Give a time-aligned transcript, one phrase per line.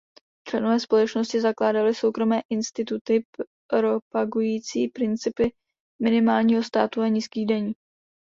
[0.47, 3.25] Členové společnosti zakládali soukromé instituty
[3.67, 5.53] propagující principy
[6.01, 7.73] minimálního státu a nízkých daní.